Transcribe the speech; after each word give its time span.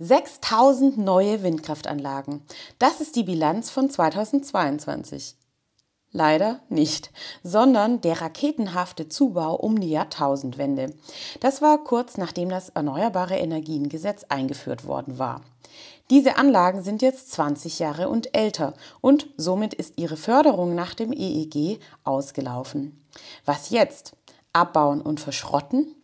6000 0.00 0.96
neue 0.96 1.42
Windkraftanlagen. 1.42 2.42
Das 2.78 3.00
ist 3.00 3.16
die 3.16 3.24
Bilanz 3.24 3.70
von 3.70 3.90
2022. 3.90 5.34
Leider 6.12 6.60
nicht, 6.68 7.10
sondern 7.42 8.00
der 8.00 8.20
raketenhafte 8.20 9.08
Zubau 9.08 9.56
um 9.56 9.78
die 9.78 9.90
Jahrtausendwende. 9.90 10.94
Das 11.40 11.60
war 11.60 11.82
kurz 11.84 12.16
nachdem 12.16 12.48
das 12.48 12.70
Erneuerbare 12.70 13.36
Energiengesetz 13.36 14.24
eingeführt 14.28 14.86
worden 14.86 15.18
war. 15.18 15.42
Diese 16.10 16.38
Anlagen 16.38 16.82
sind 16.82 17.02
jetzt 17.02 17.32
20 17.32 17.78
Jahre 17.80 18.08
und 18.08 18.34
älter 18.34 18.72
und 19.02 19.28
somit 19.36 19.74
ist 19.74 19.98
ihre 19.98 20.16
Förderung 20.16 20.74
nach 20.74 20.94
dem 20.94 21.12
EEG 21.12 21.80
ausgelaufen. 22.04 23.04
Was 23.44 23.70
jetzt? 23.70 24.16
Abbauen 24.54 25.02
und 25.02 25.20
verschrotten? 25.20 25.94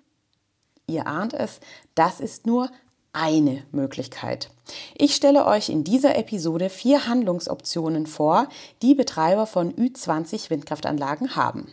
Ihr 0.86 1.06
ahnt 1.06 1.32
es, 1.32 1.60
das 1.94 2.20
ist 2.20 2.46
nur 2.46 2.70
eine 3.14 3.62
Möglichkeit. 3.72 4.50
Ich 4.96 5.14
stelle 5.14 5.46
euch 5.46 5.70
in 5.70 5.84
dieser 5.84 6.16
Episode 6.16 6.68
vier 6.68 7.06
Handlungsoptionen 7.06 8.06
vor, 8.06 8.48
die 8.82 8.94
Betreiber 8.94 9.46
von 9.46 9.72
Ü20 9.72 10.50
Windkraftanlagen 10.50 11.36
haben. 11.36 11.72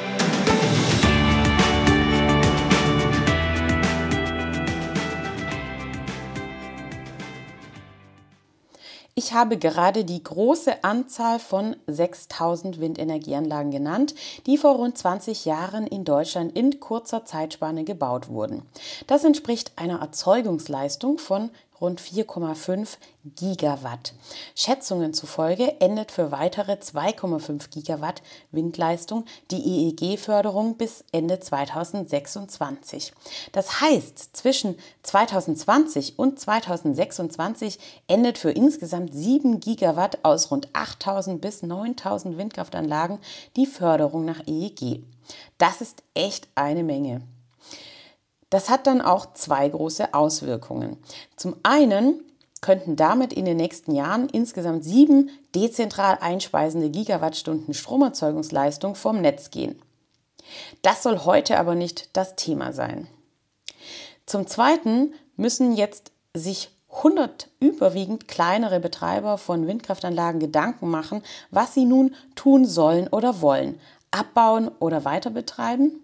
Ich 9.23 9.33
habe 9.33 9.59
gerade 9.59 10.03
die 10.03 10.23
große 10.23 10.83
Anzahl 10.83 11.37
von 11.37 11.75
6000 11.85 12.81
Windenergieanlagen 12.81 13.69
genannt, 13.69 14.15
die 14.47 14.57
vor 14.57 14.77
rund 14.77 14.97
20 14.97 15.45
Jahren 15.45 15.85
in 15.85 16.05
Deutschland 16.05 16.57
in 16.57 16.79
kurzer 16.79 17.23
Zeitspanne 17.23 17.83
gebaut 17.83 18.29
wurden. 18.29 18.63
Das 19.05 19.23
entspricht 19.23 19.73
einer 19.75 19.99
Erzeugungsleistung 19.99 21.19
von 21.19 21.51
rund 21.81 21.99
4,5 21.99 22.97
Gigawatt. 23.35 24.13
Schätzungen 24.55 25.13
zufolge 25.13 25.81
endet 25.81 26.11
für 26.11 26.31
weitere 26.31 26.73
2,5 26.73 27.69
Gigawatt 27.69 28.21
Windleistung 28.51 29.25
die 29.49 29.89
EEG-Förderung 29.89 30.77
bis 30.77 31.03
Ende 31.11 31.39
2026. 31.39 33.13
Das 33.51 33.81
heißt, 33.81 34.37
zwischen 34.37 34.75
2020 35.03 36.17
und 36.17 36.39
2026 36.39 37.79
endet 38.07 38.37
für 38.37 38.51
insgesamt 38.51 39.13
7 39.13 39.59
Gigawatt 39.59 40.19
aus 40.23 40.51
rund 40.51 40.69
8000 40.73 41.41
bis 41.41 41.63
9000 41.63 42.37
Windkraftanlagen 42.37 43.19
die 43.55 43.65
Förderung 43.65 44.25
nach 44.25 44.45
EEG. 44.47 45.03
Das 45.57 45.81
ist 45.81 46.03
echt 46.13 46.47
eine 46.55 46.83
Menge. 46.83 47.21
Das 48.51 48.69
hat 48.69 48.85
dann 48.85 49.01
auch 49.01 49.33
zwei 49.33 49.67
große 49.67 50.13
Auswirkungen. 50.13 50.97
Zum 51.35 51.55
einen 51.63 52.21
könnten 52.59 52.95
damit 52.95 53.33
in 53.33 53.45
den 53.45 53.57
nächsten 53.57 53.95
Jahren 53.95 54.29
insgesamt 54.29 54.83
sieben 54.83 55.31
dezentral 55.55 56.19
einspeisende 56.21 56.91
Gigawattstunden 56.91 57.73
Stromerzeugungsleistung 57.73 58.93
vom 58.93 59.19
Netz 59.19 59.49
gehen. 59.49 59.81
Das 60.81 61.01
soll 61.01 61.19
heute 61.19 61.57
aber 61.57 61.75
nicht 61.75 62.15
das 62.15 62.35
Thema 62.35 62.73
sein. 62.73 63.07
Zum 64.25 64.45
Zweiten 64.47 65.13
müssen 65.37 65.75
jetzt 65.75 66.11
sich 66.35 66.71
100 66.93 67.49
überwiegend 67.61 68.27
kleinere 68.27 68.81
Betreiber 68.81 69.37
von 69.37 69.65
Windkraftanlagen 69.65 70.41
Gedanken 70.41 70.89
machen, 70.89 71.23
was 71.51 71.73
sie 71.73 71.85
nun 71.85 72.15
tun 72.35 72.65
sollen 72.65 73.07
oder 73.07 73.41
wollen. 73.41 73.79
Abbauen 74.11 74.69
oder 74.79 75.05
weiter 75.05 75.29
betreiben? 75.29 76.00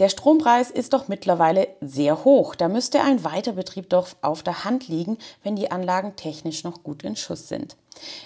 Der 0.00 0.08
Strompreis 0.08 0.70
ist 0.70 0.92
doch 0.92 1.06
mittlerweile 1.06 1.68
sehr 1.80 2.24
hoch. 2.24 2.54
Da 2.56 2.68
müsste 2.68 3.00
ein 3.00 3.22
Weiterbetrieb 3.22 3.88
doch 3.90 4.08
auf 4.22 4.42
der 4.42 4.64
Hand 4.64 4.88
liegen, 4.88 5.18
wenn 5.42 5.54
die 5.54 5.70
Anlagen 5.70 6.16
technisch 6.16 6.64
noch 6.64 6.82
gut 6.82 7.04
in 7.04 7.14
Schuss 7.14 7.48
sind. 7.48 7.76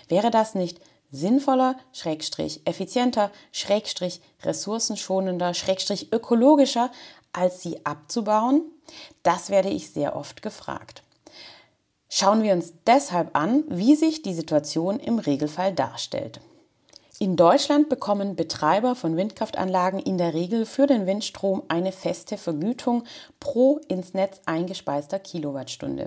Wäre 0.09 0.31
das 0.31 0.55
nicht 0.55 0.81
sinnvoller, 1.11 1.77
schrägstrich 1.93 2.63
effizienter, 2.65 3.31
schrägstrich 3.53 4.21
ressourcenschonender, 4.43 5.53
schrägstrich 5.53 6.13
ökologischer, 6.13 6.91
als 7.33 7.63
sie 7.63 7.85
abzubauen? 7.85 8.63
Das 9.23 9.51
werde 9.51 9.69
ich 9.69 9.91
sehr 9.91 10.17
oft 10.17 10.41
gefragt. 10.41 11.03
Schauen 12.09 12.43
wir 12.43 12.55
uns 12.55 12.73
deshalb 12.87 13.37
an, 13.37 13.65
wie 13.69 13.95
sich 13.95 14.23
die 14.23 14.33
Situation 14.33 14.99
im 14.99 15.19
Regelfall 15.19 15.75
darstellt. 15.75 16.41
In 17.21 17.35
Deutschland 17.35 17.89
bekommen 17.89 18.37
Betreiber 18.37 18.95
von 18.95 19.17
Windkraftanlagen 19.17 19.99
in 19.99 20.19
der 20.19 20.35
Regel 20.35 20.65
für 20.65 20.87
den 20.87 21.07
Windstrom 21.07 21.65
eine 21.67 21.91
feste 21.91 22.39
Vergütung 22.39 23.03
pro 23.41 23.81
ins 23.89 24.15
Netz 24.15 24.41
eingespeister 24.47 25.19
Kilowattstunde. 25.19 26.07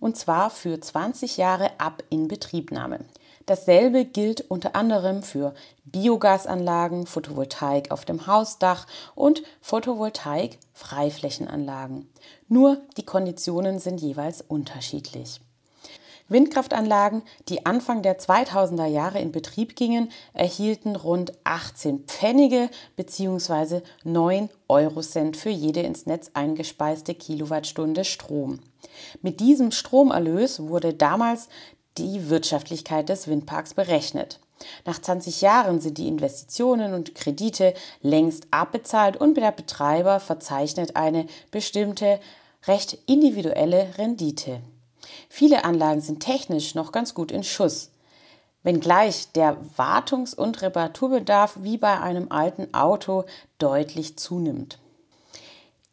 Und 0.00 0.16
zwar 0.16 0.48
für 0.48 0.80
20 0.80 1.36
Jahre 1.36 1.72
ab 1.76 2.02
Inbetriebnahme. 2.08 3.00
Dasselbe 3.44 4.06
gilt 4.06 4.50
unter 4.50 4.74
anderem 4.74 5.22
für 5.22 5.52
Biogasanlagen, 5.84 7.06
Photovoltaik 7.06 7.90
auf 7.90 8.06
dem 8.06 8.26
Hausdach 8.26 8.86
und 9.14 9.42
Photovoltaik-Freiflächenanlagen. 9.60 12.10
Nur 12.48 12.78
die 12.96 13.04
Konditionen 13.04 13.78
sind 13.78 14.00
jeweils 14.00 14.40
unterschiedlich. 14.40 15.38
Windkraftanlagen, 16.28 17.22
die 17.48 17.66
Anfang 17.66 18.02
der 18.02 18.18
2000er 18.18 18.86
Jahre 18.86 19.20
in 19.20 19.30
Betrieb 19.30 19.76
gingen, 19.76 20.10
erhielten 20.32 20.96
rund 20.96 21.32
18 21.44 22.00
Pfennige 22.06 22.68
bzw. 22.96 23.82
9 24.02 24.50
Eurocent 24.68 25.36
für 25.36 25.50
jede 25.50 25.80
ins 25.80 26.06
Netz 26.06 26.30
eingespeiste 26.34 27.14
Kilowattstunde 27.14 28.04
Strom. 28.04 28.58
Mit 29.22 29.40
diesem 29.40 29.70
Stromerlös 29.70 30.60
wurde 30.60 30.94
damals 30.94 31.48
die 31.96 32.28
Wirtschaftlichkeit 32.28 33.08
des 33.08 33.28
Windparks 33.28 33.74
berechnet. 33.74 34.40
Nach 34.84 35.00
20 35.00 35.42
Jahren 35.42 35.80
sind 35.80 35.98
die 35.98 36.08
Investitionen 36.08 36.94
und 36.94 37.14
Kredite 37.14 37.74
längst 38.00 38.46
abbezahlt 38.50 39.16
und 39.16 39.36
der 39.36 39.52
Betreiber 39.52 40.18
verzeichnet 40.18 40.96
eine 40.96 41.26
bestimmte, 41.50 42.20
recht 42.66 42.98
individuelle 43.06 43.98
Rendite. 43.98 44.60
Viele 45.28 45.64
Anlagen 45.64 46.00
sind 46.00 46.20
technisch 46.20 46.74
noch 46.74 46.92
ganz 46.92 47.14
gut 47.14 47.30
in 47.30 47.44
Schuss. 47.44 47.90
Wenngleich 48.62 49.30
der 49.32 49.56
Wartungs- 49.76 50.34
und 50.34 50.60
Reparaturbedarf 50.62 51.58
wie 51.60 51.78
bei 51.78 52.00
einem 52.00 52.32
alten 52.32 52.74
Auto 52.74 53.24
deutlich 53.58 54.18
zunimmt. 54.18 54.78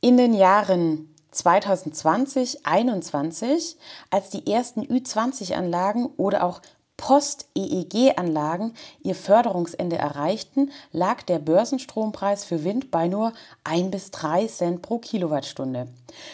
In 0.02 0.18
den 0.18 0.34
Jahren 0.34 1.14
2020, 1.32 2.64
2021, 2.64 3.78
als 4.10 4.30
die 4.30 4.52
ersten 4.52 4.84
Ü20-Anlagen 4.86 6.08
oder 6.18 6.44
auch 6.44 6.62
Post-EEG-Anlagen 6.98 8.74
ihr 9.02 9.16
Förderungsende 9.16 9.98
erreichten, 9.98 10.72
lag 10.92 11.24
der 11.24 11.40
Börsenstrompreis 11.40 12.46
für 12.46 12.64
Wind 12.64 12.92
bei 12.92 13.08
nur 13.08 13.34
1 13.63 13.92
bis 13.92 14.12
3 14.12 14.48
Cent 14.48 14.81
pro 14.81 15.00
Kilowattstunde. 15.00 15.88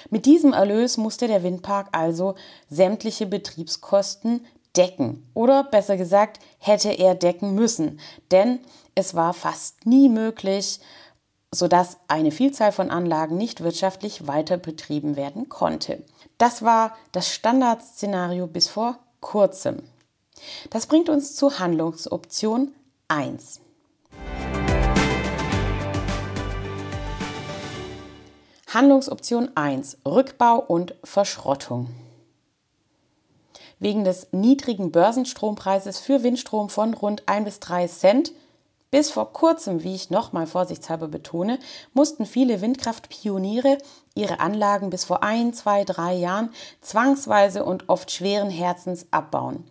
Mit 0.09 0.25
diesem 0.25 0.53
Erlös 0.53 0.97
musste 0.97 1.27
der 1.27 1.44
Windpark 1.44 1.88
also 1.91 2.35
sämtliche 2.69 3.25
Betriebskosten 3.25 4.45
decken 4.75 5.27
oder 5.33 5.63
besser 5.63 5.97
gesagt 5.97 6.39
hätte 6.59 6.91
er 6.91 7.15
decken 7.15 7.56
müssen, 7.56 8.00
denn 8.31 8.59
es 8.95 9.15
war 9.15 9.33
fast 9.33 9.85
nie 9.85 10.09
möglich, 10.09 10.79
sodass 11.51 11.97
eine 12.07 12.31
Vielzahl 12.31 12.71
von 12.71 12.91
Anlagen 12.91 13.38
nicht 13.38 13.63
wirtschaftlich 13.63 14.27
weiter 14.27 14.57
betrieben 14.57 15.15
werden 15.15 15.50
konnte. 15.50 16.03
Das 16.38 16.61
war 16.61 16.95
das 17.11 17.33
Standardszenario 17.33 18.45
bis 18.45 18.67
vor 18.67 19.00
kurzem. 19.19 19.81
Das 20.69 20.88
bringt 20.88 21.09
uns 21.09 21.36
zu 21.36 21.59
Handlungsoption 21.59 22.74
1. 23.07 23.62
Handlungsoption 28.68 29.50
1 29.56 29.97
Rückbau 30.06 30.59
und 30.59 30.94
Verschrottung. 31.03 31.88
Wegen 33.80 34.03
des 34.03 34.27
niedrigen 34.31 34.91
Börsenstrompreises 34.91 36.00
für 36.00 36.21
Windstrom 36.21 36.69
von 36.69 36.94
rund 36.94 37.27
1 37.27 37.45
bis 37.45 37.59
3 37.62 37.88
Cent 37.88 38.31
Bis 38.91 39.12
vor 39.12 39.33
kurzem, 39.33 39.83
wie 39.83 39.94
ich 39.94 40.09
nochmal 40.09 40.47
vorsichtshalber 40.47 41.07
betone, 41.07 41.59
mussten 41.94 42.25
viele 42.25 42.59
Windkraftpioniere 42.59 43.77
ihre 44.15 44.39
Anlagen 44.39 44.89
bis 44.89 45.06
vor 45.06 45.21
ein, 45.21 45.53
zwei, 45.53 45.83
drei 45.83 46.15
Jahren 46.15 46.50
zwangsweise 46.81 47.63
und 47.63 47.88
oft 47.88 48.12
schweren 48.12 48.50
Herzens 48.50 49.06
abbauen. 49.12 49.63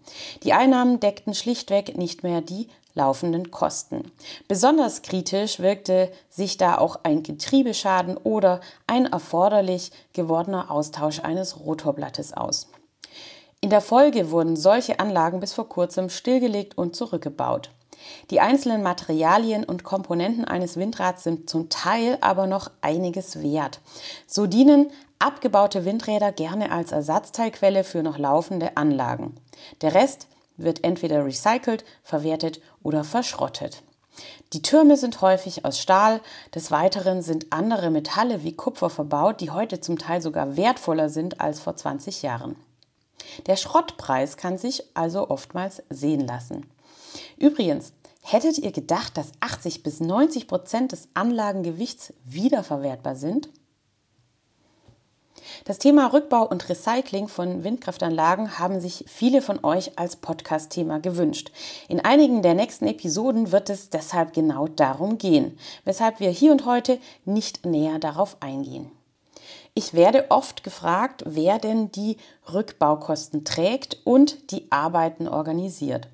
Die 0.45 0.53
Einnahmen 0.53 1.01
deckten 1.01 1.35
schlichtweg 1.35 1.99
nicht 1.99 2.23
mehr 2.23 2.43
die 2.43 2.69
laufenden 2.95 3.51
Kosten. 3.51 4.13
Besonders 4.47 5.03
kritisch 5.03 5.59
wirkte 5.59 6.13
sich 6.31 6.57
da 6.57 6.79
auch 6.79 7.01
ein 7.03 7.25
Getriebeschaden 7.25 8.17
oder 8.19 8.61
ein 8.87 9.07
erforderlich 9.07 9.91
gewordener 10.13 10.71
Austausch 10.71 11.21
eines 11.21 11.59
Rotorblattes 11.59 12.35
aus. 12.35 12.69
In 13.61 13.71
der 13.71 13.81
Folge 13.81 14.31
wurden 14.31 14.55
solche 14.55 15.01
Anlagen 15.01 15.41
bis 15.41 15.53
vor 15.53 15.69
kurzem 15.69 16.09
stillgelegt 16.09 16.79
und 16.79 16.95
zurückgebaut. 16.95 17.71
Die 18.31 18.41
einzelnen 18.41 18.83
Materialien 18.83 19.65
und 19.65 19.85
Komponenten 19.85 20.45
eines 20.45 20.77
Windrads 20.77 21.25
sind 21.25 21.49
zum 21.49 21.69
Teil 21.69 22.19
aber 22.21 22.47
noch 22.47 22.71
einiges 22.81 23.43
wert. 23.43 23.81
So 24.27 24.47
dienen 24.47 24.91
abgebaute 25.19 25.85
Windräder 25.85 26.33
gerne 26.33 26.71
als 26.71 26.93
Ersatzteilquelle 26.93 27.85
für 27.85 28.03
noch 28.03 28.19
laufende 28.19 28.77
Anlagen. 28.77 29.35
Der 29.81 29.95
Rest 29.95 30.29
wird 30.57 30.85
entweder 30.85 31.25
recycelt, 31.25 31.85
verwertet 32.03 32.61
oder 32.83 33.05
verschrottet. 33.05 33.83
Die 34.53 34.63
Türme 34.63 34.97
sind 34.97 35.21
häufig 35.21 35.65
aus 35.65 35.79
Stahl, 35.79 36.21
des 36.55 36.71
Weiteren 36.71 37.23
sind 37.23 37.53
andere 37.53 37.91
Metalle 37.91 38.43
wie 38.43 38.55
Kupfer 38.55 38.91
verbaut, 38.91 39.41
die 39.41 39.51
heute 39.51 39.81
zum 39.81 39.99
Teil 39.99 40.23
sogar 40.23 40.57
wertvoller 40.57 41.09
sind 41.09 41.41
als 41.41 41.61
vor 41.61 41.77
20 41.77 42.23
Jahren. 42.23 42.57
Der 43.47 43.57
Schrottpreis 43.57 44.37
kann 44.37 44.59
sich 44.59 44.85
also 44.95 45.31
oftmals 45.31 45.83
sehen 45.91 46.27
lassen. 46.27 46.67
Übrigens, 47.37 47.93
hättet 48.33 48.59
ihr 48.59 48.73
gedacht, 48.73 49.17
dass 49.17 49.33
80 49.41 49.83
bis 49.83 50.01
90 50.01 50.49
Prozent 50.49 50.93
des 50.93 51.09
Anlagengewichts 51.15 52.13
wiederverwertbar 52.25 53.17
sind? 53.17 53.49
Das 55.65 55.79
Thema 55.79 56.13
Rückbau 56.13 56.47
und 56.47 56.69
Recycling 56.69 57.29
von 57.29 57.65
Windkraftanlagen 57.65 58.59
haben 58.59 58.81
sich 58.81 59.05
viele 59.09 59.43
von 59.43 59.65
euch 59.65 59.99
als 59.99 60.17
Podcast-Thema 60.17 61.01
gewünscht. 61.01 61.51
In 61.89 62.01
einigen 62.01 62.43
der 62.43 62.55
nächsten 62.55 62.87
Episoden 62.87 63.53
wird 63.53 63.71
es 63.71 63.91
deshalb 63.91 64.33
genau 64.33 64.69
darum 64.69 65.19
gehen, 65.19 65.59
weshalb 65.85 66.21
wir 66.21 66.31
hier 66.31 66.53
und 66.53 66.67
heute 66.67 66.99
nicht 67.25 67.65
näher 67.65 67.99
darauf 67.99 68.37
eingehen. 68.41 68.91
Ich 69.75 69.95
werde 69.95 70.27
oft 70.31 70.65
gefragt, 70.65 71.23
wer 71.25 71.59
denn 71.59 71.91
die 71.93 72.17
Rückbaukosten 72.53 73.45
trägt 73.45 73.99
und 74.05 74.51
die 74.51 74.71
Arbeiten 74.71 75.29
organisiert. 75.29 76.09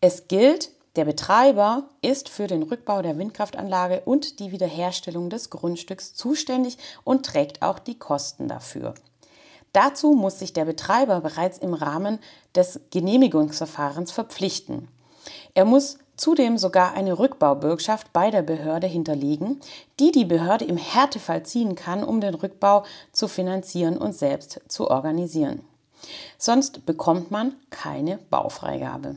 Es 0.00 0.28
gilt, 0.28 0.70
der 0.96 1.04
Betreiber 1.04 1.84
ist 2.00 2.28
für 2.28 2.46
den 2.46 2.62
Rückbau 2.62 3.02
der 3.02 3.18
Windkraftanlage 3.18 4.02
und 4.04 4.40
die 4.40 4.50
Wiederherstellung 4.50 5.30
des 5.30 5.50
Grundstücks 5.50 6.14
zuständig 6.14 6.78
und 7.04 7.26
trägt 7.26 7.62
auch 7.62 7.78
die 7.78 7.98
Kosten 7.98 8.48
dafür. 8.48 8.94
Dazu 9.72 10.12
muss 10.12 10.38
sich 10.38 10.54
der 10.54 10.64
Betreiber 10.64 11.20
bereits 11.20 11.58
im 11.58 11.74
Rahmen 11.74 12.18
des 12.54 12.80
Genehmigungsverfahrens 12.90 14.10
verpflichten. 14.10 14.88
Er 15.52 15.66
muss 15.66 15.98
zudem 16.16 16.56
sogar 16.56 16.94
eine 16.94 17.18
Rückbaubürgschaft 17.18 18.10
bei 18.14 18.30
der 18.30 18.40
Behörde 18.40 18.86
hinterlegen, 18.86 19.60
die 20.00 20.12
die 20.12 20.24
Behörde 20.24 20.64
im 20.64 20.78
Härtefall 20.78 21.42
ziehen 21.42 21.74
kann, 21.74 22.02
um 22.02 22.22
den 22.22 22.34
Rückbau 22.34 22.84
zu 23.12 23.28
finanzieren 23.28 23.98
und 23.98 24.14
selbst 24.14 24.62
zu 24.68 24.90
organisieren. 24.90 25.60
Sonst 26.38 26.86
bekommt 26.86 27.30
man 27.30 27.54
keine 27.68 28.18
Baufreigabe. 28.30 29.16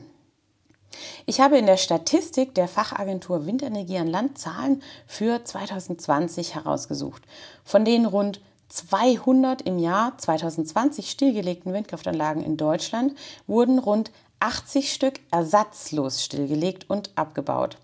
Ich 1.26 1.40
habe 1.40 1.58
in 1.58 1.66
der 1.66 1.76
Statistik 1.76 2.54
der 2.54 2.68
Fachagentur 2.68 3.46
Windenergie 3.46 3.98
an 3.98 4.08
Land 4.08 4.38
Zahlen 4.38 4.82
für 5.06 5.44
2020 5.44 6.54
herausgesucht, 6.54 7.22
von 7.64 7.84
denen 7.84 8.06
rund 8.06 8.40
200 8.68 9.62
im 9.62 9.78
Jahr 9.78 10.16
2020 10.16 11.10
stillgelegten 11.10 11.72
Windkraftanlagen 11.72 12.44
in 12.44 12.56
Deutschland 12.56 13.16
wurden 13.46 13.78
rund 13.78 14.12
80 14.38 14.92
Stück 14.92 15.20
ersatzlos 15.30 16.24
stillgelegt 16.24 16.88
und 16.88 17.10
abgebaut. 17.16 17.76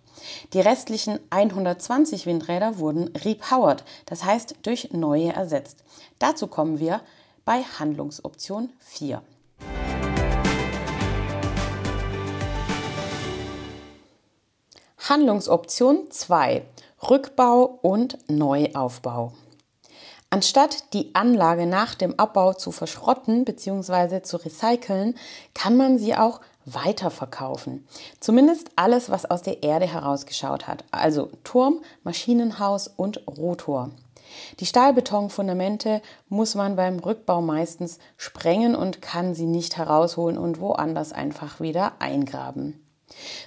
Die 0.53 0.61
restlichen 0.61 1.19
120 1.31 2.25
Windräder 2.27 2.79
wurden 2.79 3.09
repowered, 3.17 3.85
das 4.07 4.25
heißt 4.25 4.57
durch 4.63 4.93
neue 4.93 5.33
ersetzt. 5.33 5.85
Dazu 6.19 6.47
kommen 6.47 6.79
wir 6.79 7.01
bei 7.45 7.63
Handlungsoption 7.63 8.71
4. 8.81 9.23
Handlungsoption 15.09 16.11
2. 16.11 16.63
Rückbau 17.09 17.79
und 17.81 18.19
Neuaufbau. 18.29 19.35
Anstatt 20.31 20.93
die 20.95 21.15
Anlage 21.15 21.65
nach 21.67 21.95
dem 21.95 22.19
Abbau 22.19 22.55
zu 22.55 22.73
verschrotten 22.73 23.45
bzw. 23.45 24.23
zu 24.23 24.39
recyceln, 24.39 25.15
kann 25.55 25.77
man 25.77 25.99
sie 25.99 26.17
auch 26.17 26.41
weiterverkaufen. 26.65 27.87
Zumindest 28.19 28.71
alles, 28.75 29.09
was 29.09 29.31
aus 29.31 29.43
der 29.43 29.63
Erde 29.63 29.87
herausgeschaut 29.87 30.67
hat, 30.67 30.83
also 30.91 31.31
Turm, 31.45 31.83
Maschinenhaus 32.03 32.89
und 32.89 33.25
Rotor. 33.29 33.93
Die 34.59 34.67
Stahlbetonfundamente 34.67 36.03
muss 36.29 36.57
man 36.57 36.75
beim 36.75 36.99
Rückbau 36.99 37.43
meistens 37.43 38.01
sprengen 38.17 38.75
und 38.75 39.03
kann 39.03 39.37
sie 39.37 39.47
nicht 39.47 39.77
herausholen 39.77 40.37
und 40.37 40.59
woanders 40.59 41.13
einfach 41.13 41.61
wieder 41.61 41.93
eingraben. 42.01 42.83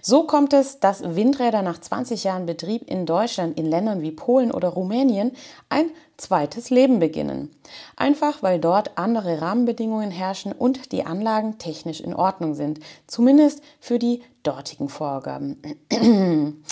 So 0.02 0.24
kommt 0.24 0.54
es, 0.54 0.80
dass 0.80 1.16
Windräder 1.16 1.62
nach 1.62 1.80
20 1.80 2.24
Jahren 2.24 2.46
Betrieb 2.46 2.90
in 2.90 3.06
Deutschland 3.06 3.60
in 3.60 3.66
Ländern 3.66 4.02
wie 4.02 4.12
Polen 4.12 4.52
oder 4.52 4.70
Rumänien 4.70 5.34
ein 5.68 5.92
zweites 6.18 6.70
Leben 6.70 7.00
beginnen. 7.00 7.52
Einfach 7.96 8.42
weil 8.42 8.60
dort 8.60 8.98
andere 8.98 9.42
Rahmenbedingungen 9.42 10.12
herrschen 10.12 10.54
und 10.54 10.92
die 10.92 11.06
Anlagen 11.06 11.58
technisch 11.58 12.00
in 12.00 12.14
Ordnung 12.14 12.56
sind, 12.56 12.80
zumindest 13.08 13.62
für 13.80 14.00
die 14.00 14.22
dortigen 14.44 14.90
Vorgaben. 14.90 15.62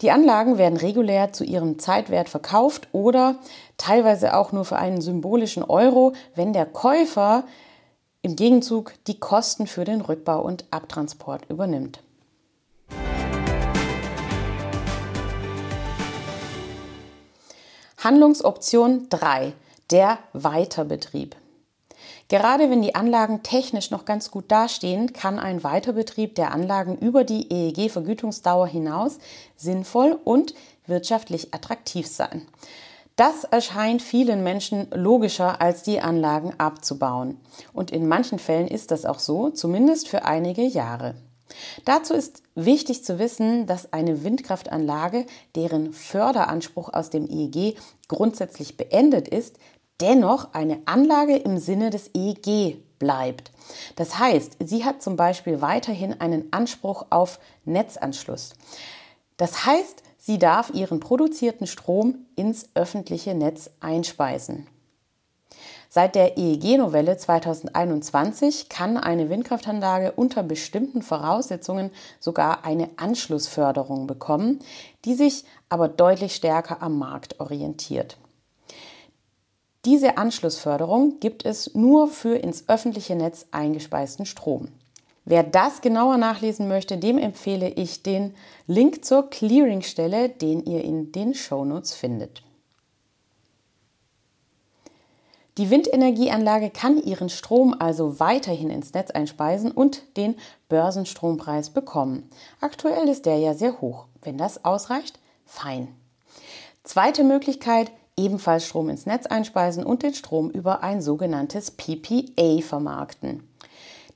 Die 0.00 0.10
Anlagen 0.10 0.58
werden 0.58 0.76
regulär 0.76 1.32
zu 1.32 1.44
ihrem 1.44 1.78
Zeitwert 1.78 2.28
verkauft 2.28 2.88
oder 2.92 3.36
teilweise 3.78 4.36
auch 4.36 4.52
nur 4.52 4.64
für 4.64 4.76
einen 4.76 5.00
symbolischen 5.00 5.62
Euro, 5.62 6.12
wenn 6.34 6.52
der 6.52 6.66
Käufer 6.66 7.44
im 8.20 8.36
Gegenzug 8.36 8.92
die 9.06 9.18
Kosten 9.18 9.66
für 9.66 9.84
den 9.84 10.00
Rückbau 10.00 10.42
und 10.42 10.64
Abtransport 10.70 11.48
übernimmt. 11.48 12.03
Handlungsoption 18.04 19.06
3. 19.08 19.54
Der 19.90 20.18
Weiterbetrieb. 20.34 21.36
Gerade 22.28 22.68
wenn 22.68 22.82
die 22.82 22.94
Anlagen 22.94 23.42
technisch 23.42 23.90
noch 23.90 24.04
ganz 24.04 24.30
gut 24.30 24.52
dastehen, 24.52 25.14
kann 25.14 25.38
ein 25.38 25.64
Weiterbetrieb 25.64 26.34
der 26.34 26.52
Anlagen 26.52 26.98
über 26.98 27.24
die 27.24 27.50
EEG-Vergütungsdauer 27.50 28.66
hinaus 28.66 29.16
sinnvoll 29.56 30.18
und 30.22 30.52
wirtschaftlich 30.86 31.54
attraktiv 31.54 32.06
sein. 32.06 32.46
Das 33.16 33.44
erscheint 33.44 34.02
vielen 34.02 34.42
Menschen 34.42 34.86
logischer, 34.92 35.62
als 35.62 35.82
die 35.82 36.02
Anlagen 36.02 36.52
abzubauen. 36.58 37.40
Und 37.72 37.90
in 37.90 38.06
manchen 38.06 38.38
Fällen 38.38 38.68
ist 38.68 38.90
das 38.90 39.06
auch 39.06 39.18
so, 39.18 39.48
zumindest 39.48 40.08
für 40.08 40.26
einige 40.26 40.66
Jahre. 40.66 41.14
Dazu 41.84 42.14
ist 42.14 42.42
wichtig 42.54 43.04
zu 43.04 43.18
wissen, 43.18 43.66
dass 43.66 43.92
eine 43.92 44.24
Windkraftanlage, 44.24 45.26
deren 45.54 45.92
Förderanspruch 45.92 46.92
aus 46.92 47.10
dem 47.10 47.28
EEG 47.28 47.76
grundsätzlich 48.08 48.76
beendet 48.76 49.28
ist, 49.28 49.58
dennoch 50.00 50.54
eine 50.54 50.82
Anlage 50.86 51.36
im 51.36 51.58
Sinne 51.58 51.90
des 51.90 52.10
EEG 52.14 52.78
bleibt. 52.98 53.52
Das 53.96 54.18
heißt, 54.18 54.56
sie 54.64 54.84
hat 54.84 55.02
zum 55.02 55.16
Beispiel 55.16 55.60
weiterhin 55.60 56.20
einen 56.20 56.52
Anspruch 56.52 57.06
auf 57.10 57.38
Netzanschluss. 57.64 58.54
Das 59.36 59.66
heißt, 59.66 60.02
sie 60.18 60.38
darf 60.38 60.70
ihren 60.70 61.00
produzierten 61.00 61.66
Strom 61.66 62.26
ins 62.36 62.68
öffentliche 62.74 63.34
Netz 63.34 63.70
einspeisen. 63.80 64.66
Seit 65.94 66.16
der 66.16 66.36
EEG-Novelle 66.36 67.16
2021 67.16 68.68
kann 68.68 68.96
eine 68.96 69.30
Windkraftanlage 69.30 70.10
unter 70.10 70.42
bestimmten 70.42 71.02
Voraussetzungen 71.02 71.92
sogar 72.18 72.64
eine 72.64 72.90
Anschlussförderung 72.96 74.08
bekommen, 74.08 74.58
die 75.04 75.14
sich 75.14 75.44
aber 75.68 75.86
deutlich 75.86 76.34
stärker 76.34 76.82
am 76.82 76.98
Markt 76.98 77.38
orientiert. 77.38 78.16
Diese 79.84 80.18
Anschlussförderung 80.18 81.20
gibt 81.20 81.44
es 81.44 81.76
nur 81.76 82.08
für 82.08 82.34
ins 82.38 82.68
öffentliche 82.68 83.14
Netz 83.14 83.46
eingespeisten 83.52 84.26
Strom. 84.26 84.70
Wer 85.24 85.44
das 85.44 85.80
genauer 85.80 86.16
nachlesen 86.16 86.66
möchte, 86.66 86.98
dem 86.98 87.18
empfehle 87.18 87.68
ich 87.68 88.02
den 88.02 88.34
Link 88.66 89.04
zur 89.04 89.30
Clearingstelle, 89.30 90.28
den 90.28 90.64
ihr 90.64 90.82
in 90.82 91.12
den 91.12 91.34
Shownotes 91.34 91.94
findet. 91.94 92.42
Die 95.56 95.70
Windenergieanlage 95.70 96.70
kann 96.70 97.00
ihren 97.00 97.28
Strom 97.28 97.76
also 97.78 98.18
weiterhin 98.18 98.70
ins 98.70 98.92
Netz 98.92 99.12
einspeisen 99.12 99.70
und 99.70 100.16
den 100.16 100.34
Börsenstrompreis 100.68 101.70
bekommen. 101.70 102.28
Aktuell 102.60 103.08
ist 103.08 103.24
der 103.24 103.38
ja 103.38 103.54
sehr 103.54 103.80
hoch. 103.80 104.06
Wenn 104.22 104.36
das 104.36 104.64
ausreicht, 104.64 105.20
fein. 105.46 105.94
Zweite 106.82 107.22
Möglichkeit, 107.22 107.92
ebenfalls 108.16 108.66
Strom 108.66 108.88
ins 108.88 109.06
Netz 109.06 109.26
einspeisen 109.26 109.84
und 109.84 110.02
den 110.02 110.14
Strom 110.14 110.50
über 110.50 110.82
ein 110.82 111.00
sogenanntes 111.00 111.70
PPA 111.70 112.60
vermarkten. 112.60 113.48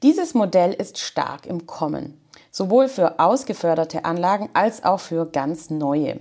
Dieses 0.02 0.34
Modell 0.34 0.72
ist 0.72 0.98
stark 0.98 1.46
im 1.46 1.66
Kommen, 1.66 2.20
sowohl 2.50 2.88
für 2.88 3.20
ausgeförderte 3.20 4.04
Anlagen 4.04 4.48
als 4.54 4.84
auch 4.84 5.00
für 5.00 5.26
ganz 5.26 5.70
neue. 5.70 6.18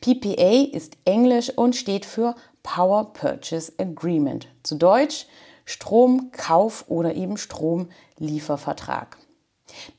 PPA 0.00 0.68
ist 0.72 0.96
Englisch 1.04 1.50
und 1.50 1.76
steht 1.76 2.06
für 2.06 2.34
Power 2.68 3.14
Purchase 3.14 3.72
Agreement, 3.78 4.46
zu 4.62 4.74
Deutsch 4.74 5.26
Stromkauf 5.64 6.84
oder 6.88 7.14
eben 7.14 7.38
Stromliefervertrag. 7.38 9.16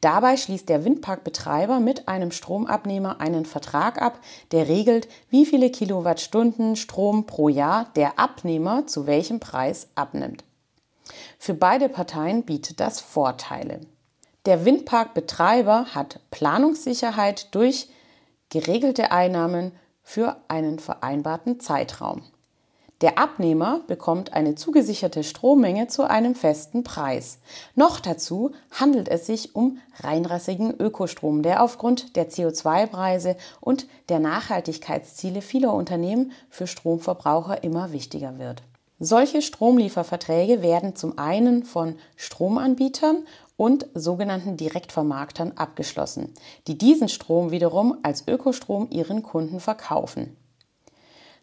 Dabei 0.01 0.37
schließt 0.37 0.69
der 0.69 0.85
Windparkbetreiber 0.85 1.79
mit 1.79 2.07
einem 2.07 2.31
Stromabnehmer 2.31 3.19
einen 3.21 3.45
Vertrag 3.45 3.99
ab, 3.99 4.19
der 4.51 4.67
regelt, 4.67 5.07
wie 5.31 5.47
viele 5.47 5.71
Kilowattstunden 5.71 6.75
Strom 6.75 7.25
pro 7.25 7.49
Jahr 7.49 7.89
der 7.95 8.19
Abnehmer 8.19 8.85
zu 8.85 9.07
welchem 9.07 9.39
Preis 9.39 9.87
abnimmt. 9.95 10.43
Für 11.39 11.55
beide 11.55 11.89
Parteien 11.89 12.43
bietet 12.43 12.79
das 12.79 13.01
Vorteile. 13.01 13.81
Der 14.45 14.63
Windparkbetreiber 14.63 15.95
hat 15.95 16.19
Planungssicherheit 16.29 17.55
durch 17.55 17.89
geregelte 18.49 19.11
Einnahmen 19.11 19.71
für 20.03 20.37
einen 20.49 20.77
vereinbarten 20.77 21.59
Zeitraum. 21.59 22.21
Der 23.01 23.17
Abnehmer 23.17 23.79
bekommt 23.87 24.33
eine 24.33 24.55
zugesicherte 24.55 25.23
Strommenge 25.23 25.87
zu 25.87 26.03
einem 26.03 26.35
festen 26.35 26.83
Preis. 26.83 27.39
Noch 27.73 28.01
dazu 28.01 28.51
handelt 28.71 29.07
es 29.07 29.25
sich 29.25 29.55
um 29.55 29.77
reinrassigen 30.01 30.73
Ökostrom, 30.77 31.41
der 31.41 31.63
aufgrund 31.63 32.17
der 32.17 32.29
CO2-Preise 32.29 33.37
und 33.61 33.87
der 34.09 34.19
Nachhaltigkeitsziele 34.19 35.41
vieler 35.41 35.73
Unternehmen 35.73 36.33
für 36.49 36.67
Stromverbraucher 36.67 37.63
immer 37.63 37.93
wichtiger 37.93 38.37
wird. 38.37 38.63
Solche 38.99 39.41
Stromlieferverträge 39.41 40.61
werden 40.61 40.93
zum 40.93 41.17
einen 41.17 41.63
von 41.63 41.95
Stromanbietern 42.17 43.25
und 43.55 43.87
sogenannten 43.93 44.57
Direktvermarktern 44.57 45.53
abgeschlossen, 45.55 46.33
die 46.67 46.77
diesen 46.77 47.07
Strom 47.07 47.51
wiederum 47.51 47.97
als 48.03 48.27
Ökostrom 48.27 48.87
ihren 48.89 49.23
Kunden 49.23 49.61
verkaufen. 49.61 50.35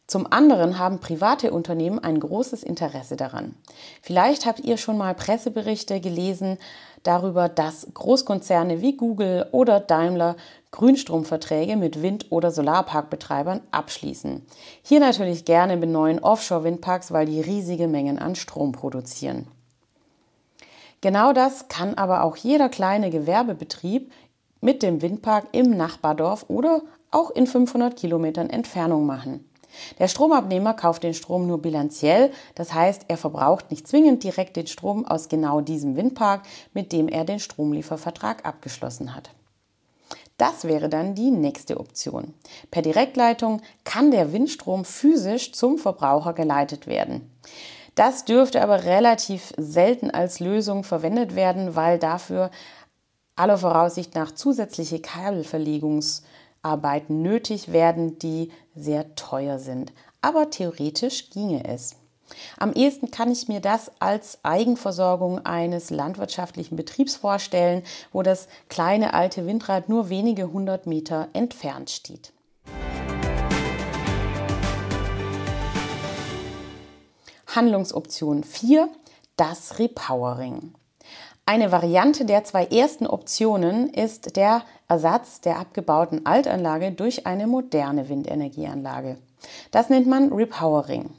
Zum 0.07 0.31
anderen 0.33 0.79
haben 0.79 1.01
private 1.01 1.51
Unternehmen 1.51 1.99
ein 1.99 2.21
großes 2.21 2.63
Interesse 2.63 3.17
daran. 3.17 3.57
Vielleicht 4.03 4.47
habt 4.47 4.61
ihr 4.61 4.77
schon 4.77 4.97
mal 4.97 5.15
Presseberichte 5.15 6.01
gelesen 6.01 6.59
darüber, 7.03 7.49
dass 7.49 7.89
Großkonzerne 7.93 8.81
wie 8.81 8.97
Google 8.97 9.49
oder 9.51 9.81
Daimler 9.81 10.37
Grünstromverträge 10.71 11.77
mit 11.77 12.03
Wind- 12.03 12.27
oder 12.31 12.53
Solarparkbetreibern 12.53 13.63
abschließen. 13.73 14.47
Hier 14.83 15.01
natürlich 15.01 15.45
gerne 15.45 15.77
mit 15.77 15.91
neuen 15.91 16.21
Offshore-Windparks, 16.21 17.13
weil 17.13 17.27
die 17.27 17.41
riesige 17.41 17.89
Mengen 17.89 18.19
an 18.19 18.37
Strom 18.37 18.73
produzieren. 18.73 19.49
Genau 21.01 21.33
das 21.33 21.69
kann 21.69 21.95
aber 21.95 22.23
auch 22.23 22.37
jeder 22.37 22.69
kleine 22.69 23.11
Gewerbebetrieb 23.11 24.13
mit 24.61 24.83
dem 24.83 25.03
Windpark 25.03 25.47
im 25.53 25.77
Nachbardorf 25.77 26.47
oder 26.49 26.83
auch 27.11 27.31
in 27.31 27.47
500 27.47 27.97
Kilometern 27.97 28.51
Entfernung 28.51 29.07
machen. 29.07 29.49
Der 29.99 30.09
Stromabnehmer 30.09 30.75
kauft 30.75 31.03
den 31.03 31.15
Strom 31.15 31.47
nur 31.47 31.61
bilanziell, 31.61 32.33
das 32.55 32.73
heißt, 32.73 33.07
er 33.09 33.17
verbraucht 33.17 33.71
nicht 33.71 33.87
zwingend 33.87 34.25
direkt 34.25 34.57
den 34.57 34.67
Strom 34.67 35.07
aus 35.07 35.29
genau 35.29 35.61
diesem 35.61 35.97
Windpark, 35.97 36.43
mit 36.75 36.93
dem 36.93 37.09
er 37.09 37.25
den 37.25 37.41
Stromliefervertrag 37.41 38.45
abgeschlossen 38.47 39.15
hat. 39.15 39.31
Das 40.39 40.65
wäre 40.65 40.89
dann 40.89 41.15
die 41.15 41.31
nächste 41.31 41.81
Option. 41.81 42.35
Per 42.71 42.83
Direktleitung 42.83 43.63
kann 43.85 44.11
der 44.11 44.33
Windstrom 44.33 44.85
physisch 44.85 45.53
zum 45.53 45.79
Verbraucher 45.79 46.35
geleitet 46.35 46.87
werden. 46.87 47.31
Das 47.95 48.27
dürfte 48.27 48.61
aber 48.61 48.85
relativ 48.85 49.55
selten 49.57 50.11
als 50.11 50.39
Lösung 50.41 50.85
verwendet 50.85 51.35
werden, 51.35 51.75
weil 51.75 51.99
dafür 51.99 52.51
aller 53.37 53.57
Voraussicht 53.57 54.15
nach 54.15 54.33
zusätzliche 54.33 54.97
Kabelverlegungs- 54.97 56.23
Arbeiten 56.67 57.23
nötig 57.23 57.73
werden, 57.73 58.19
die 58.19 58.51
sehr 58.75 59.15
teuer 59.15 59.61
sind. 59.61 59.93
Aber 60.21 60.51
theoretisch 60.51 61.31
ginge 61.31 61.65
es. 61.65 61.95
Am 62.59 62.73
ehesten 62.73 63.13
kann 63.13 63.31
ich 63.31 63.47
mir 63.47 63.61
das 63.61 63.93
als 64.01 64.41
Eigenversorgung 64.43 65.47
eines 65.47 65.91
landwirtschaftlichen 65.91 66.75
Betriebs 66.75 67.15
vorstellen, 67.15 67.85
wo 68.13 68.23
das 68.23 68.49
kleine 68.69 69.15
alte 69.15 69.47
Windrad 69.47 69.89
nur 69.89 70.09
wenige 70.09 70.51
hundert 70.51 70.89
Meter 70.89 71.29
entfernt 71.35 71.91
steht. 71.91 72.33
Handlungsoption 77.47 78.43
4, 78.43 78.89
das 79.37 79.79
Repowering. 79.79 80.75
Eine 81.49 81.71
Variante 81.71 82.25
der 82.25 82.43
zwei 82.43 82.65
ersten 82.67 83.07
Optionen 83.07 83.89
ist 83.91 84.35
der 84.35 84.63
Ersatz 84.89 85.41
der 85.41 85.61
abgebauten 85.61 86.27
Altanlage 86.27 86.91
durch 86.91 87.25
eine 87.25 87.47
moderne 87.47 88.09
Windenergieanlage. 88.09 89.17
Das 89.71 89.89
nennt 89.89 90.09
man 90.09 90.33
Repowering. 90.33 91.11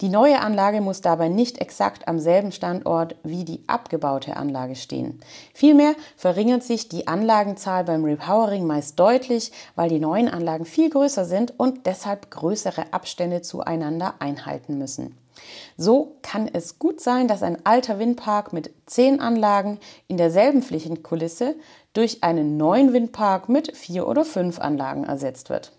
Die 0.00 0.08
neue 0.08 0.40
Anlage 0.40 0.80
muss 0.80 1.02
dabei 1.02 1.28
nicht 1.28 1.58
exakt 1.58 2.08
am 2.08 2.18
selben 2.18 2.50
Standort 2.50 3.16
wie 3.24 3.44
die 3.44 3.62
abgebaute 3.66 4.38
Anlage 4.38 4.74
stehen. 4.74 5.20
Vielmehr 5.52 5.94
verringert 6.16 6.62
sich 6.62 6.88
die 6.88 7.06
Anlagenzahl 7.06 7.84
beim 7.84 8.06
Repowering 8.06 8.66
meist 8.66 8.98
deutlich, 8.98 9.52
weil 9.76 9.90
die 9.90 10.00
neuen 10.00 10.30
Anlagen 10.30 10.64
viel 10.64 10.88
größer 10.88 11.26
sind 11.26 11.52
und 11.60 11.84
deshalb 11.84 12.30
größere 12.30 12.94
Abstände 12.94 13.42
zueinander 13.42 14.14
einhalten 14.18 14.78
müssen. 14.78 15.14
So 15.76 16.16
kann 16.22 16.48
es 16.52 16.78
gut 16.78 17.00
sein, 17.00 17.28
dass 17.28 17.42
ein 17.42 17.64
alter 17.64 17.98
Windpark 17.98 18.52
mit 18.52 18.70
zehn 18.86 19.20
Anlagen 19.20 19.78
in 20.06 20.16
derselben 20.16 20.62
Flächenkulisse 20.62 21.54
durch 21.92 22.22
einen 22.22 22.56
neuen 22.56 22.92
Windpark 22.92 23.48
mit 23.48 23.76
vier 23.76 24.06
oder 24.06 24.24
fünf 24.24 24.58
Anlagen 24.58 25.04
ersetzt 25.04 25.50
wird. 25.50 25.72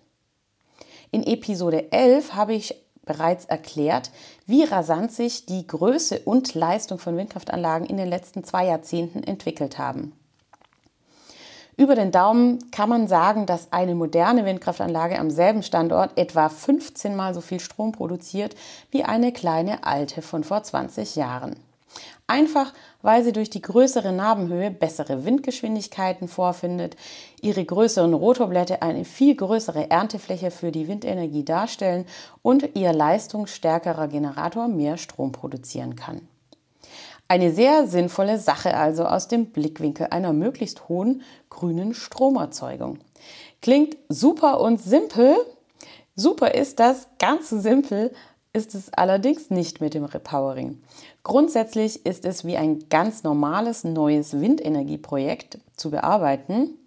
In 1.11 1.23
Episode 1.23 1.91
11 1.91 2.33
habe 2.35 2.53
ich 2.53 2.75
bereits 3.03 3.45
erklärt, 3.45 4.11
wie 4.45 4.63
rasant 4.63 5.11
sich 5.11 5.47
die 5.47 5.65
Größe 5.65 6.19
und 6.19 6.53
Leistung 6.53 6.99
von 6.99 7.17
Windkraftanlagen 7.17 7.87
in 7.87 7.97
den 7.97 8.07
letzten 8.07 8.43
zwei 8.43 8.67
Jahrzehnten 8.67 9.23
entwickelt 9.23 9.79
haben. 9.79 10.13
Über 11.79 11.95
den 11.95 12.11
Daumen 12.11 12.59
kann 12.71 12.89
man 12.89 13.07
sagen, 13.07 13.45
dass 13.45 13.71
eine 13.71 13.95
moderne 13.95 14.43
Windkraftanlage 14.43 15.17
am 15.17 15.31
selben 15.31 15.63
Standort 15.63 16.17
etwa 16.17 16.49
15 16.49 17.15
mal 17.15 17.33
so 17.33 17.39
viel 17.39 17.61
Strom 17.61 17.93
produziert 17.93 18.53
wie 18.91 19.05
eine 19.05 19.31
kleine 19.31 19.85
alte 19.85 20.21
von 20.21 20.43
vor 20.43 20.61
20 20.61 21.15
Jahren. 21.15 21.55
Einfach 22.27 22.73
weil 23.01 23.23
sie 23.23 23.31
durch 23.31 23.49
die 23.49 23.61
größere 23.61 24.11
Narbenhöhe 24.11 24.71
bessere 24.71 25.23
Windgeschwindigkeiten 25.23 26.27
vorfindet, 26.27 26.97
ihre 27.41 27.63
größeren 27.63 28.13
Rotorblätter 28.13 28.83
eine 28.83 29.05
viel 29.05 29.35
größere 29.35 29.89
Erntefläche 29.89 30.51
für 30.51 30.73
die 30.73 30.89
Windenergie 30.89 31.45
darstellen 31.45 32.05
und 32.41 32.75
ihr 32.75 32.91
leistungsstärkerer 32.91 34.09
Generator 34.09 34.67
mehr 34.67 34.97
Strom 34.97 35.31
produzieren 35.31 35.95
kann. 35.95 36.27
Eine 37.31 37.51
sehr 37.51 37.85
sinnvolle 37.85 38.39
Sache 38.39 38.75
also 38.75 39.05
aus 39.05 39.27
dem 39.27 39.51
Blickwinkel 39.51 40.07
einer 40.09 40.33
möglichst 40.33 40.89
hohen 40.89 41.21
grünen 41.51 41.93
Stromerzeugung. 41.93 42.97
Klingt 43.61 43.97
super 44.09 44.59
und 44.59 44.81
simpel. 44.81 45.35
Super 46.15 46.55
ist 46.55 46.79
das, 46.79 47.07
ganz 47.19 47.49
simpel 47.51 48.11
ist 48.51 48.73
es 48.73 48.91
allerdings 48.91 49.51
nicht 49.51 49.79
mit 49.79 49.93
dem 49.93 50.05
Repowering. 50.05 50.81
Grundsätzlich 51.21 52.03
ist 52.03 52.25
es 52.25 52.45
wie 52.45 52.57
ein 52.57 52.89
ganz 52.89 53.21
normales 53.21 53.83
neues 53.83 54.41
Windenergieprojekt 54.41 55.59
zu 55.75 55.91
bearbeiten, 55.91 56.79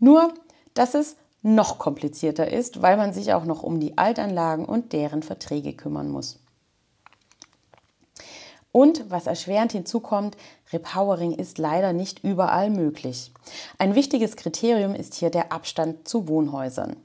nur 0.00 0.34
dass 0.74 0.94
es 0.94 1.14
noch 1.42 1.78
komplizierter 1.78 2.50
ist, 2.50 2.82
weil 2.82 2.96
man 2.96 3.12
sich 3.12 3.34
auch 3.34 3.44
noch 3.44 3.62
um 3.62 3.78
die 3.78 3.96
Altanlagen 3.96 4.64
und 4.64 4.92
deren 4.92 5.22
Verträge 5.22 5.74
kümmern 5.74 6.10
muss. 6.10 6.40
Und 8.76 9.08
was 9.08 9.26
erschwerend 9.26 9.72
hinzukommt, 9.72 10.36
Repowering 10.70 11.32
ist 11.32 11.56
leider 11.56 11.94
nicht 11.94 12.22
überall 12.22 12.68
möglich. 12.68 13.32
Ein 13.78 13.94
wichtiges 13.94 14.36
Kriterium 14.36 14.94
ist 14.94 15.14
hier 15.14 15.30
der 15.30 15.50
Abstand 15.50 16.06
zu 16.06 16.28
Wohnhäusern. 16.28 16.96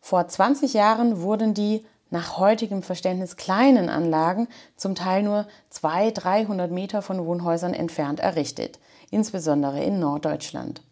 Vor 0.00 0.28
20 0.28 0.72
Jahren 0.72 1.22
wurden 1.22 1.54
die 1.54 1.84
nach 2.10 2.38
heutigem 2.38 2.84
Verständnis 2.84 3.36
kleinen 3.36 3.88
Anlagen 3.88 4.46
zum 4.76 4.94
Teil 4.94 5.24
nur 5.24 5.48
200, 5.70 6.22
300 6.22 6.70
Meter 6.70 7.02
von 7.02 7.26
Wohnhäusern 7.26 7.74
entfernt 7.74 8.20
errichtet, 8.20 8.78
insbesondere 9.10 9.82
in 9.82 9.98
Norddeutschland. 9.98 10.82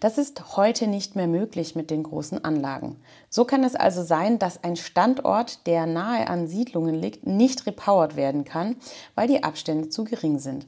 Das 0.00 0.18
ist 0.18 0.56
heute 0.56 0.86
nicht 0.86 1.16
mehr 1.16 1.26
möglich 1.26 1.74
mit 1.74 1.90
den 1.90 2.02
großen 2.02 2.44
Anlagen. 2.44 2.96
So 3.28 3.44
kann 3.44 3.64
es 3.64 3.74
also 3.74 4.02
sein, 4.02 4.38
dass 4.38 4.62
ein 4.64 4.76
Standort, 4.76 5.66
der 5.66 5.86
nahe 5.86 6.28
an 6.28 6.46
Siedlungen 6.46 6.94
liegt, 6.94 7.26
nicht 7.26 7.66
repowered 7.66 8.16
werden 8.16 8.44
kann, 8.44 8.76
weil 9.14 9.28
die 9.28 9.42
Abstände 9.42 9.88
zu 9.88 10.04
gering 10.04 10.38
sind. 10.38 10.66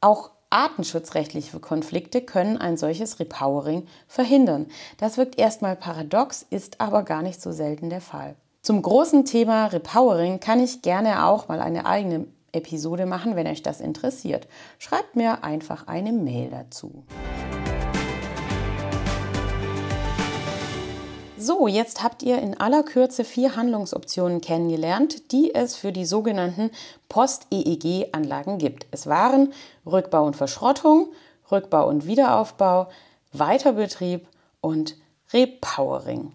Auch 0.00 0.30
artenschutzrechtliche 0.50 1.58
Konflikte 1.60 2.22
können 2.22 2.56
ein 2.56 2.76
solches 2.76 3.18
Repowering 3.18 3.86
verhindern. 4.06 4.66
Das 4.98 5.16
wirkt 5.16 5.38
erstmal 5.38 5.76
paradox, 5.76 6.46
ist 6.48 6.80
aber 6.80 7.02
gar 7.02 7.22
nicht 7.22 7.42
so 7.42 7.52
selten 7.52 7.90
der 7.90 8.00
Fall. 8.00 8.36
Zum 8.62 8.82
großen 8.82 9.24
Thema 9.24 9.66
Repowering 9.66 10.40
kann 10.40 10.60
ich 10.60 10.82
gerne 10.82 11.24
auch 11.26 11.48
mal 11.48 11.60
eine 11.60 11.86
eigene 11.86 12.26
Episode 12.52 13.06
machen, 13.06 13.36
wenn 13.36 13.46
euch 13.46 13.62
das 13.62 13.80
interessiert. 13.80 14.48
Schreibt 14.78 15.16
mir 15.16 15.44
einfach 15.44 15.86
eine 15.86 16.12
Mail 16.12 16.50
dazu. 16.50 17.04
So, 21.38 21.68
jetzt 21.68 22.02
habt 22.02 22.22
ihr 22.22 22.38
in 22.38 22.58
aller 22.58 22.82
Kürze 22.82 23.22
vier 23.22 23.56
Handlungsoptionen 23.56 24.40
kennengelernt, 24.40 25.32
die 25.32 25.54
es 25.54 25.76
für 25.76 25.92
die 25.92 26.06
sogenannten 26.06 26.70
Post-EEG-Anlagen 27.08 28.58
gibt. 28.58 28.86
Es 28.90 29.06
waren 29.06 29.52
Rückbau 29.84 30.24
und 30.24 30.34
Verschrottung, 30.34 31.12
Rückbau 31.52 31.88
und 31.88 32.06
Wiederaufbau, 32.06 32.88
Weiterbetrieb 33.32 34.26
und 34.60 34.96
Repowering. 35.32 36.32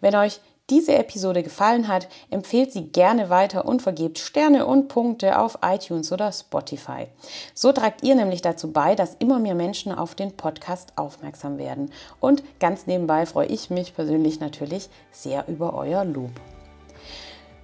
Wenn 0.00 0.14
euch 0.14 0.40
diese 0.70 0.94
Episode 0.94 1.42
gefallen 1.42 1.88
hat, 1.88 2.08
empfehlt 2.30 2.72
sie 2.72 2.88
gerne 2.88 3.30
weiter 3.30 3.64
und 3.64 3.82
vergebt 3.82 4.18
Sterne 4.18 4.66
und 4.66 4.88
Punkte 4.88 5.38
auf 5.38 5.58
iTunes 5.62 6.12
oder 6.12 6.30
Spotify. 6.32 7.06
So 7.54 7.72
tragt 7.72 8.02
ihr 8.02 8.14
nämlich 8.14 8.42
dazu 8.42 8.72
bei, 8.72 8.94
dass 8.94 9.16
immer 9.18 9.38
mehr 9.38 9.54
Menschen 9.54 9.92
auf 9.92 10.14
den 10.14 10.36
Podcast 10.36 10.92
aufmerksam 10.96 11.58
werden. 11.58 11.90
Und 12.20 12.42
ganz 12.60 12.86
nebenbei 12.86 13.26
freue 13.26 13.46
ich 13.46 13.70
mich 13.70 13.94
persönlich 13.94 14.40
natürlich 14.40 14.88
sehr 15.10 15.48
über 15.48 15.74
euer 15.74 16.04
Lob. 16.04 16.30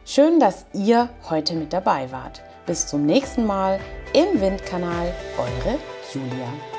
Schön, 0.06 0.38
dass 0.38 0.66
ihr 0.74 1.08
heute 1.30 1.54
mit 1.54 1.72
dabei 1.72 2.10
wart. 2.12 2.42
Bis 2.66 2.86
zum 2.86 3.04
nächsten 3.06 3.46
Mal 3.46 3.80
im 4.12 4.40
Windkanal, 4.40 5.14
eure 5.38 5.78
Julia. 6.12 6.73